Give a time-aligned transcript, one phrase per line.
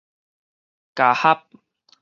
[0.95, 1.45] 咬合